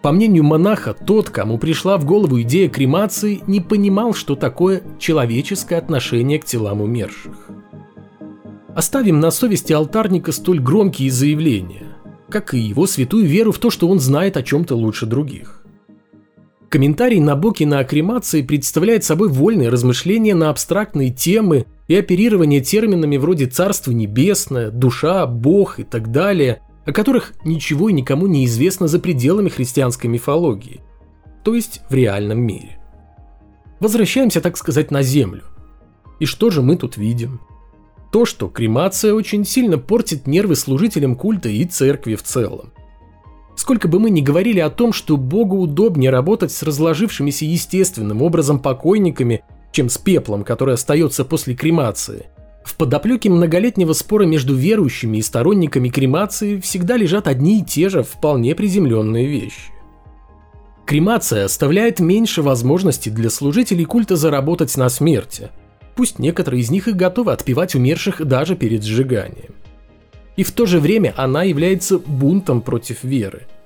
По 0.03 0.13
мнению 0.13 0.45
монаха, 0.45 0.95
тот, 0.95 1.29
кому 1.29 1.59
пришла 1.59 1.99
в 1.99 2.07
голову 2.07 2.41
идея 2.41 2.71
кремации, 2.71 3.41
не 3.47 3.61
понимал, 3.61 4.15
что 4.15 4.37
такое 4.37 4.83
человеческое 4.99 5.77
отношение 5.77 6.39
к 6.39 6.47
телам 6.47 6.81
умерших. 6.81 7.51
Оставим 8.75 9.21
на 9.21 9.31
совести 9.31 9.75
алтарника 9.75 10.33
столь 10.33 10.61
громкие 10.61 11.11
заявления, 11.11 11.99
как 12.31 12.55
и 12.55 12.59
его 12.59 12.87
святую 12.87 13.27
веру 13.27 13.53
в 13.53 13.59
то, 13.59 13.69
что 13.69 13.89
он 13.89 14.01
знает 14.01 14.39
о 14.39 14.43
чем-то 14.43 14.75
лучше 14.75 15.05
других. 15.05 15.60
Комментарий 16.71 17.19
Набокина 17.19 17.81
о 17.81 17.85
кремации 17.85 18.43
представляет 18.43 19.03
собой 19.03 19.29
вольные 19.29 19.71
размышления 19.71 20.37
на 20.37 20.51
абстрактные 20.51 21.11
темы 21.11 21.67
и 21.89 21.97
оперирование 21.97 22.61
терминами 22.61 23.17
вроде 23.17 23.47
«царство 23.47 23.91
небесное», 23.91 24.71
«душа», 24.71 25.27
«бог» 25.27 25.81
и 25.81 25.83
так 25.83 26.13
далее, 26.13 26.63
о 26.87 26.93
которых 26.93 27.33
ничего 27.45 27.89
и 27.89 27.93
никому 27.93 28.29
не 28.29 28.45
известно 28.45 28.87
за 28.87 29.01
пределами 29.01 29.49
христианской 29.49 30.09
мифологии, 30.09 30.81
то 31.43 31.57
есть 31.57 31.81
в 31.91 31.95
реальном 31.95 32.41
мире. 32.41 32.79
Возвращаемся, 33.81 34.41
так 34.41 34.57
сказать, 34.57 34.93
на 34.93 35.03
землю. 35.03 35.43
И 36.21 36.25
что 36.25 36.51
же 36.51 36.63
мы 36.63 36.77
тут 36.77 36.97
видим? 36.97 37.41
То, 38.13 38.25
что 38.25 38.47
кремация 38.47 39.13
очень 39.13 39.45
сильно 39.45 39.77
портит 39.77 40.29
нервы 40.29 40.55
служителям 40.55 41.17
культа 41.17 41.49
и 41.49 41.65
церкви 41.65 42.15
в 42.15 42.23
целом. 42.23 42.73
Сколько 43.61 43.89
бы 43.89 44.01
мы 44.01 44.09
ни 44.09 44.23
говорили 44.23 44.59
о 44.59 44.71
том, 44.71 44.95
что 44.95 45.19
Богу 45.19 45.59
удобнее 45.59 46.09
работать 46.09 46.51
с 46.51 46.63
разложившимися 46.63 47.45
естественным 47.45 48.23
образом 48.23 48.59
покойниками 48.59 49.43
чем 49.71 49.91
с 49.91 49.99
пеплом, 49.99 50.45
который 50.45 50.77
остается 50.77 51.27
после 51.27 51.55
кремации. 51.55 52.29
В 52.65 52.75
подоплеке 52.77 53.29
многолетнего 53.29 53.93
спора 53.93 54.25
между 54.25 54.55
верующими 54.55 55.19
и 55.19 55.23
сторонниками 55.23 55.91
кремации 55.91 56.59
всегда 56.59 56.97
лежат 56.97 57.29
одни 57.29 57.61
и 57.61 57.63
те 57.63 57.91
же 57.91 58.03
вполне 58.03 58.55
приземленные 58.55 59.27
вещи. 59.27 59.71
Кремация 60.87 61.45
оставляет 61.45 62.01
меньше 62.01 62.41
возможностей 62.41 63.11
для 63.11 63.29
служителей 63.29 63.85
культа 63.85 64.17
заработать 64.17 64.75
на 64.79 64.89
смерти. 64.89 65.51
Пусть 65.97 66.19
некоторые 66.19 66.63
из 66.63 66.71
них 66.71 66.89
и 66.89 66.93
готовы 66.93 67.33
отпевать 67.33 67.75
умерших 67.75 68.27
даже 68.27 68.57
перед 68.57 68.83
сжиганием. 68.83 69.60
И 70.37 70.43
в 70.43 70.53
то 70.53 70.67
же 70.67 70.81
время 70.81 71.15
она 71.17 71.43
является 71.43 71.99
бунтом 71.99 72.63
против 72.63 73.05
веры– 73.05 73.47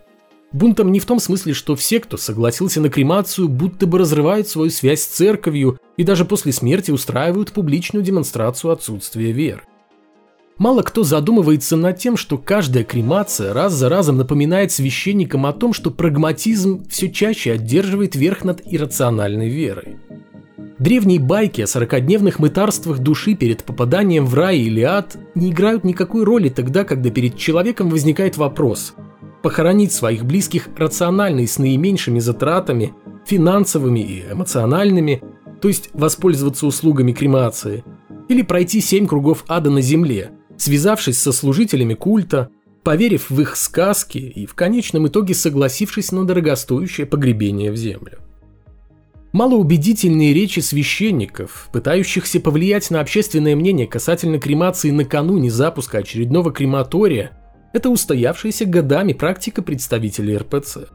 Бунтом 0.54 0.92
не 0.92 1.00
в 1.00 1.04
том 1.04 1.18
смысле, 1.18 1.52
что 1.52 1.74
все, 1.74 1.98
кто 1.98 2.16
согласился 2.16 2.80
на 2.80 2.88
кремацию, 2.88 3.48
будто 3.48 3.88
бы 3.88 3.98
разрывают 3.98 4.46
свою 4.46 4.70
связь 4.70 5.02
с 5.02 5.06
церковью 5.06 5.80
и 5.96 6.04
даже 6.04 6.24
после 6.24 6.52
смерти 6.52 6.92
устраивают 6.92 7.50
публичную 7.50 8.04
демонстрацию 8.04 8.70
отсутствия 8.70 9.32
веры. 9.32 9.62
Мало 10.56 10.82
кто 10.82 11.02
задумывается 11.02 11.76
над 11.76 11.98
тем, 11.98 12.16
что 12.16 12.38
каждая 12.38 12.84
кремация 12.84 13.52
раз 13.52 13.72
за 13.72 13.88
разом 13.88 14.16
напоминает 14.16 14.70
священникам 14.70 15.44
о 15.44 15.52
том, 15.52 15.72
что 15.72 15.90
прагматизм 15.90 16.84
все 16.88 17.10
чаще 17.10 17.50
одерживает 17.50 18.14
верх 18.14 18.44
над 18.44 18.62
иррациональной 18.64 19.48
верой. 19.48 19.96
Древние 20.78 21.20
байки 21.20 21.60
о 21.60 21.66
сорокодневных 21.66 22.38
мытарствах 22.38 22.98
души 22.98 23.34
перед 23.34 23.64
попаданием 23.64 24.26
в 24.26 24.34
рай 24.34 24.58
или 24.58 24.82
ад 24.82 25.16
не 25.34 25.50
играют 25.50 25.84
никакой 25.84 26.24
роли 26.24 26.48
тогда, 26.48 26.84
когда 26.84 27.10
перед 27.10 27.36
человеком 27.36 27.90
возникает 27.90 28.36
вопрос– 28.36 28.94
похоронить 29.44 29.92
своих 29.92 30.24
близких 30.24 30.68
рационально 30.78 31.40
и 31.40 31.46
с 31.46 31.58
наименьшими 31.58 32.18
затратами, 32.18 32.94
финансовыми 33.26 34.00
и 34.00 34.24
эмоциональными, 34.32 35.22
то 35.60 35.68
есть 35.68 35.90
воспользоваться 35.92 36.66
услугами 36.66 37.12
кремации, 37.12 37.84
или 38.28 38.40
пройти 38.40 38.80
семь 38.80 39.06
кругов 39.06 39.44
ада 39.46 39.70
на 39.70 39.82
земле, 39.82 40.30
связавшись 40.56 41.18
со 41.18 41.30
служителями 41.30 41.92
культа, 41.92 42.48
поверив 42.82 43.28
в 43.28 43.38
их 43.38 43.56
сказки 43.56 44.16
и 44.16 44.46
в 44.46 44.54
конечном 44.54 45.08
итоге 45.08 45.34
согласившись 45.34 46.10
на 46.10 46.26
дорогостоящее 46.26 47.06
погребение 47.06 47.70
в 47.70 47.76
землю. 47.76 48.20
Малоубедительные 49.34 50.32
речи 50.32 50.60
священников, 50.60 51.68
пытающихся 51.72 52.38
повлиять 52.38 52.88
на 52.92 53.00
общественное 53.00 53.56
мнение 53.56 53.88
касательно 53.88 54.38
кремации 54.38 54.92
накануне 54.92 55.50
запуска 55.50 55.98
очередного 55.98 56.52
крематория– 56.52 57.32
это 57.72 57.90
устоявшаяся 57.90 58.64
годами 58.64 59.12
практика 59.12 59.60
представителей 59.60 60.36
РПЦ. 60.36 60.86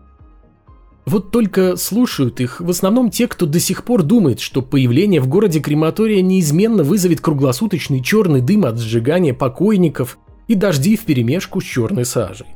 Вот 1.06 1.32
только 1.32 1.76
слушают 1.76 2.40
их 2.40 2.62
в 2.62 2.70
основном 2.70 3.10
те, 3.10 3.28
кто 3.28 3.46
до 3.46 3.60
сих 3.60 3.84
пор 3.84 4.04
думает, 4.04 4.40
что 4.40 4.62
появление 4.62 5.20
в 5.20 5.28
городе 5.28 5.60
крематория 5.60 6.22
неизменно 6.22 6.84
вызовет 6.84 7.20
круглосуточный 7.20 8.02
черный 8.02 8.40
дым 8.40 8.64
от 8.64 8.80
сжигания 8.80 9.34
покойников 9.34 10.18
и 10.48 10.56
дожди 10.56 10.96
вперемешку 10.96 11.60
с 11.60 11.66
черной 11.66 12.06
сажей. 12.06 12.48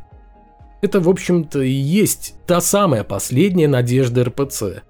Это, 0.82 1.02
в 1.02 1.10
общем-то, 1.10 1.62
и 1.62 1.72
есть 1.72 2.36
та 2.48 2.62
самая 2.62 3.04
последняя 3.04 3.68
надежда 3.68 4.24
РПЦ. 4.24 4.84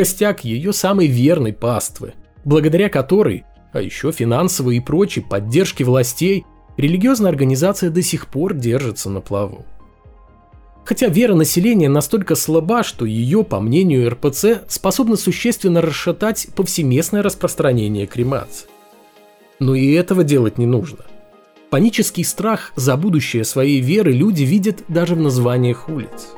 Костяк 0.00 0.46
ее 0.46 0.72
самой 0.72 1.08
верной 1.08 1.52
паствы, 1.52 2.14
благодаря 2.46 2.88
которой, 2.88 3.44
а 3.74 3.82
еще 3.82 4.12
финансовой 4.12 4.78
и 4.78 4.80
прочей 4.80 5.20
поддержки 5.20 5.82
властей, 5.82 6.46
религиозная 6.78 7.30
организация 7.30 7.90
до 7.90 8.00
сих 8.00 8.28
пор 8.28 8.54
держится 8.54 9.10
на 9.10 9.20
плаву. 9.20 9.66
Хотя 10.86 11.08
вера 11.08 11.34
населения 11.34 11.90
настолько 11.90 12.34
слаба, 12.34 12.82
что 12.82 13.04
ее, 13.04 13.44
по 13.44 13.60
мнению 13.60 14.08
РПЦ, 14.08 14.62
способна 14.68 15.16
существенно 15.16 15.82
расшатать 15.82 16.48
повсеместное 16.56 17.22
распространение 17.22 18.06
кремации. 18.06 18.70
Но 19.58 19.74
и 19.74 19.92
этого 19.92 20.24
делать 20.24 20.56
не 20.56 20.64
нужно. 20.64 21.04
Панический 21.68 22.24
страх 22.24 22.72
за 22.74 22.96
будущее 22.96 23.44
своей 23.44 23.80
веры 23.80 24.12
люди 24.12 24.44
видят 24.44 24.78
даже 24.88 25.14
в 25.14 25.20
названиях 25.20 25.90
улиц. 25.90 26.30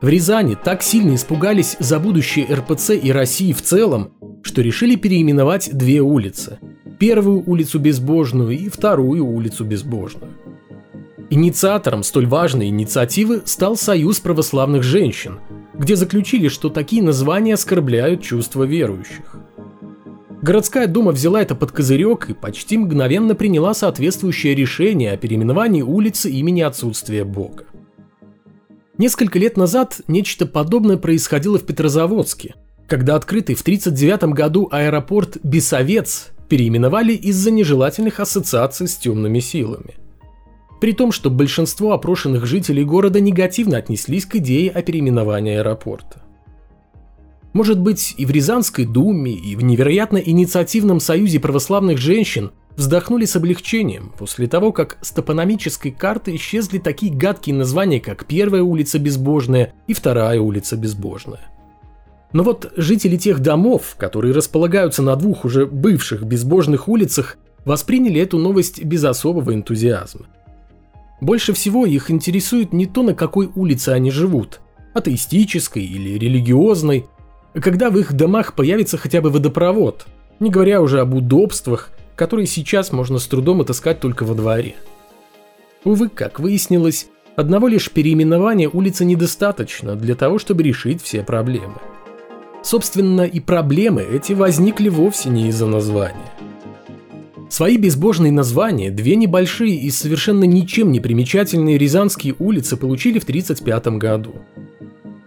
В 0.00 0.08
Рязани 0.08 0.54
так 0.54 0.84
сильно 0.84 1.16
испугались 1.16 1.76
за 1.80 1.98
будущее 1.98 2.46
РПЦ 2.46 2.90
и 2.90 3.10
России 3.10 3.52
в 3.52 3.62
целом, 3.62 4.12
что 4.42 4.62
решили 4.62 4.94
переименовать 4.94 5.70
две 5.76 6.00
улицы. 6.00 6.60
Первую 7.00 7.42
улицу 7.44 7.80
Безбожную 7.80 8.56
и 8.56 8.68
вторую 8.68 9.26
улицу 9.26 9.64
Безбожную. 9.64 10.34
Инициатором 11.30 12.04
столь 12.04 12.26
важной 12.26 12.68
инициативы 12.68 13.42
стал 13.44 13.76
Союз 13.76 14.20
православных 14.20 14.84
женщин, 14.84 15.40
где 15.74 15.96
заключили, 15.96 16.46
что 16.46 16.68
такие 16.68 17.02
названия 17.02 17.54
оскорбляют 17.54 18.22
чувства 18.22 18.62
верующих. 18.62 19.36
Городская 20.42 20.86
дума 20.86 21.10
взяла 21.10 21.42
это 21.42 21.56
под 21.56 21.72
козырек 21.72 22.30
и 22.30 22.34
почти 22.34 22.78
мгновенно 22.78 23.34
приняла 23.34 23.74
соответствующее 23.74 24.54
решение 24.54 25.10
о 25.10 25.16
переименовании 25.16 25.82
улицы 25.82 26.30
имени 26.30 26.60
отсутствия 26.60 27.24
Бога. 27.24 27.64
Несколько 28.98 29.38
лет 29.38 29.56
назад 29.56 30.00
нечто 30.08 30.44
подобное 30.44 30.96
происходило 30.96 31.58
в 31.58 31.64
Петрозаводске, 31.64 32.54
когда 32.86 33.14
открытый 33.14 33.54
в 33.54 33.62
1939 33.62 34.34
году 34.34 34.68
аэропорт 34.70 35.38
Бесовец 35.42 36.28
переименовали 36.48 37.12
из-за 37.12 37.50
нежелательных 37.50 38.20
ассоциаций 38.20 38.88
с 38.88 38.96
темными 38.96 39.40
силами– 39.40 39.94
при 40.80 40.92
том, 40.92 41.12
что 41.12 41.30
большинство 41.30 41.92
опрошенных 41.92 42.46
жителей 42.46 42.84
города 42.84 43.20
негативно 43.20 43.78
отнеслись 43.78 44.26
к 44.26 44.36
идее 44.36 44.70
о 44.70 44.82
переименовании 44.82 45.56
аэропорта. 45.56 46.22
Может 47.52 47.80
быть, 47.80 48.14
и 48.16 48.26
в 48.26 48.30
Рязанской 48.30 48.84
думе, 48.84 49.32
и 49.32 49.56
в 49.56 49.62
невероятно 49.64 50.18
инициативном 50.18 51.00
союзе 51.00 51.40
православных 51.40 51.98
женщин 51.98 52.52
вздохнули 52.78 53.24
с 53.24 53.34
облегчением 53.34 54.12
после 54.16 54.46
того, 54.46 54.70
как 54.72 54.98
с 55.02 55.10
топономической 55.10 55.90
карты 55.90 56.36
исчезли 56.36 56.78
такие 56.78 57.12
гадкие 57.12 57.56
названия, 57.56 57.98
как 57.98 58.24
Первая 58.24 58.62
улица 58.62 59.00
Безбожная 59.00 59.74
и 59.88 59.94
Вторая 59.94 60.40
улица 60.40 60.76
Безбожная. 60.76 61.50
Но 62.32 62.44
вот 62.44 62.72
жители 62.76 63.16
тех 63.16 63.40
домов, 63.40 63.96
которые 63.98 64.32
располагаются 64.32 65.02
на 65.02 65.16
двух 65.16 65.44
уже 65.44 65.66
бывших 65.66 66.22
безбожных 66.22 66.88
улицах, 66.88 67.36
восприняли 67.64 68.20
эту 68.20 68.38
новость 68.38 68.84
без 68.84 69.02
особого 69.04 69.52
энтузиазма. 69.54 70.26
Больше 71.20 71.54
всего 71.54 71.84
их 71.84 72.12
интересует 72.12 72.72
не 72.72 72.86
то, 72.86 73.02
на 73.02 73.14
какой 73.14 73.50
улице 73.56 73.88
они 73.88 74.12
живут, 74.12 74.60
атеистической 74.94 75.82
или 75.82 76.16
религиозной, 76.16 77.06
когда 77.54 77.90
в 77.90 77.98
их 77.98 78.12
домах 78.12 78.54
появится 78.54 78.98
хотя 78.98 79.20
бы 79.20 79.30
водопровод, 79.30 80.06
не 80.38 80.48
говоря 80.48 80.80
уже 80.80 81.00
об 81.00 81.14
удобствах, 81.14 81.90
которые 82.18 82.46
сейчас 82.46 82.90
можно 82.90 83.18
с 83.18 83.26
трудом 83.28 83.60
отыскать 83.60 84.00
только 84.00 84.24
во 84.24 84.34
дворе. 84.34 84.74
Увы, 85.84 86.08
как 86.08 86.40
выяснилось, 86.40 87.06
одного 87.36 87.68
лишь 87.68 87.92
переименования 87.92 88.68
улицы 88.68 89.04
недостаточно 89.04 89.94
для 89.94 90.16
того, 90.16 90.40
чтобы 90.40 90.64
решить 90.64 91.00
все 91.00 91.22
проблемы. 91.22 91.76
Собственно, 92.64 93.22
и 93.22 93.38
проблемы 93.38 94.02
эти 94.02 94.32
возникли 94.32 94.88
вовсе 94.88 95.30
не 95.30 95.48
из-за 95.48 95.66
названия. 95.66 96.32
Свои 97.48 97.76
безбожные 97.76 98.32
названия 98.32 98.90
две 98.90 99.14
небольшие 99.14 99.76
и 99.76 99.88
совершенно 99.90 100.44
ничем 100.44 100.90
не 100.90 100.98
примечательные 100.98 101.78
Рязанские 101.78 102.34
улицы 102.40 102.76
получили 102.76 103.20
в 103.20 103.22
1935 103.22 103.98
году. 103.98 104.34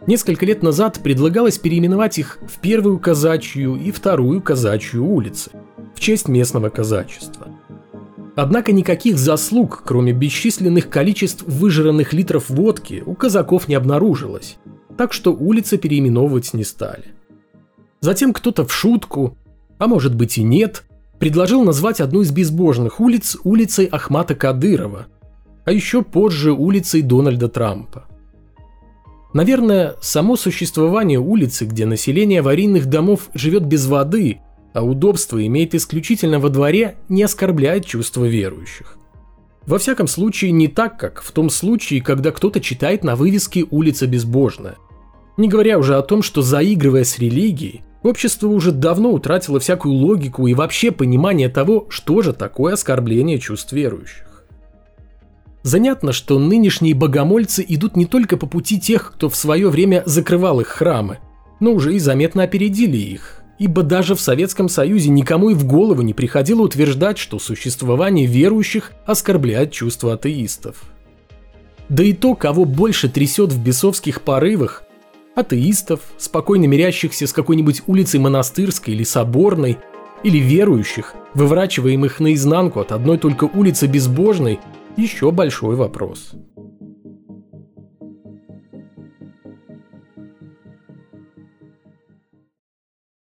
Несколько 0.08 0.46
лет 0.46 0.62
назад 0.62 1.00
предлагалось 1.02 1.58
переименовать 1.58 2.20
их 2.20 2.38
в 2.42 2.60
первую 2.60 3.00
казачью 3.00 3.76
и 3.76 3.92
вторую 3.92 4.42
казачью 4.42 5.06
улицы 5.06 5.52
честь 6.02 6.28
местного 6.28 6.70
казачества. 6.70 7.48
Однако 8.36 8.72
никаких 8.72 9.18
заслуг, 9.18 9.84
кроме 9.86 10.14
бесчисленных 10.14 10.90
количеств 10.90 11.44
выжранных 11.46 12.12
литров 12.12 12.50
водки, 12.50 13.04
у 13.06 13.14
казаков 13.14 13.68
не 13.68 13.76
обнаружилось, 13.76 14.58
так 14.98 15.14
что 15.14 15.32
улицы 15.32 15.78
переименовывать 15.78 16.54
не 16.54 16.64
стали. 16.64 17.14
Затем 18.00 18.34
кто-то 18.34 18.66
в 18.66 18.74
шутку, 18.74 19.38
а 19.78 19.88
может 19.88 20.16
быть 20.16 20.40
и 20.40 20.44
нет, 20.44 20.84
предложил 21.20 21.64
назвать 21.64 22.02
одну 22.02 22.22
из 22.22 22.32
безбожных 22.32 23.00
улиц 23.00 23.38
улицей 23.44 23.86
Ахмата 23.86 24.34
Кадырова, 24.34 25.06
а 25.66 25.72
еще 25.72 26.02
позже 26.02 26.52
улицей 26.52 27.04
Дональда 27.04 27.48
Трампа. 27.48 28.06
Наверное, 29.34 29.96
само 30.02 30.36
существование 30.36 31.20
улицы, 31.20 31.66
где 31.66 31.86
население 31.86 32.40
аварийных 32.40 32.88
домов 32.88 33.30
живет 33.34 33.66
без 33.66 33.86
воды, 33.86 34.40
а 34.74 34.84
удобство 34.84 35.46
имеет 35.46 35.76
исключительно 35.76 36.40
во 36.40 36.50
дворе, 36.50 36.98
не 37.10 37.24
оскорбляет 37.24 37.86
чувства 37.86 38.26
верующих. 38.26 38.98
Во 39.66 39.78
всяком 39.78 40.08
случае, 40.08 40.52
не 40.52 40.68
так, 40.68 41.00
как 41.00 41.22
в 41.22 41.32
том 41.32 41.50
случае, 41.50 42.02
когда 42.02 42.32
кто-то 42.32 42.60
читает 42.60 43.04
на 43.04 43.16
вывеске 43.16 43.66
«Улица 43.70 44.08
безбожная». 44.08 44.78
Не 45.38 45.48
говоря 45.48 45.78
уже 45.78 45.96
о 45.96 46.02
том, 46.02 46.24
что 46.24 46.42
заигрывая 46.42 47.04
с 47.04 47.20
религией, 47.20 47.84
Общество 48.04 48.48
уже 48.48 48.72
давно 48.72 49.12
утратило 49.12 49.60
всякую 49.60 49.94
логику 49.94 50.48
и 50.48 50.56
вообще 50.56 50.92
понимание 50.92 51.50
того, 51.50 51.86
что 51.90 52.22
же 52.22 52.34
такое 52.34 52.74
оскорбление 52.74 53.38
чувств 53.38 53.72
верующих. 53.72 54.46
Занятно, 55.62 56.12
что 56.12 56.40
нынешние 56.40 56.96
богомольцы 56.96 57.64
идут 57.68 57.96
не 57.96 58.08
только 58.08 58.38
по 58.38 58.48
пути 58.48 58.80
тех, 58.80 59.14
кто 59.14 59.30
в 59.30 59.36
свое 59.36 59.70
время 59.70 60.02
закрывал 60.08 60.60
их 60.60 60.68
храмы, 60.68 61.20
но 61.60 61.72
уже 61.74 61.94
и 61.94 62.00
заметно 62.00 62.42
опередили 62.42 62.98
их, 62.98 63.41
ибо 63.62 63.84
даже 63.84 64.16
в 64.16 64.22
Советском 64.22 64.70
Союзе 64.70 65.10
никому 65.10 65.52
и 65.52 65.54
в 65.54 65.66
голову 65.68 66.02
не 66.02 66.16
приходило 66.16 66.64
утверждать, 66.64 67.20
что 67.20 67.38
существование 67.38 68.26
верующих 68.26 68.92
оскорбляет 69.06 69.72
чувства 69.72 70.14
атеистов. 70.14 70.82
Да 71.88 72.04
и 72.04 72.14
то, 72.14 72.34
кого 72.34 72.66
больше 72.66 73.08
трясет 73.08 73.54
в 73.54 73.64
бесовских 73.64 74.22
порывах, 74.22 74.82
атеистов, 75.36 76.00
спокойно 76.18 76.66
мирящихся 76.66 77.28
с 77.28 77.34
какой-нибудь 77.34 77.84
улицей 77.86 78.20
монастырской 78.20 78.96
или 78.96 79.04
соборной, 79.04 79.78
или 80.24 80.40
верующих, 80.40 81.14
выворачиваемых 81.36 82.20
наизнанку 82.20 82.80
от 82.80 82.92
одной 82.92 83.20
только 83.20 83.44
улицы 83.44 83.86
безбожной, 83.86 84.60
еще 84.98 85.30
большой 85.30 85.76
вопрос. 85.76 86.32